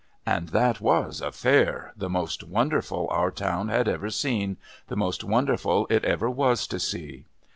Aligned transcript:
And 0.25 0.49
that 0.49 0.81
was 0.81 1.21
a 1.21 1.31
Fair, 1.31 1.93
the 1.95 2.09
most 2.09 2.43
wonderful 2.43 3.07
our 3.11 3.29
town 3.29 3.67
had 3.69 3.87
ever 3.87 4.09
seen, 4.09 4.57
the 4.87 4.95
most 4.97 5.23
wonderful 5.23 5.85
it 5.91 6.03
ever 6.03 6.27
was 6.27 6.65
to 6.69 6.79
see! 6.79 7.25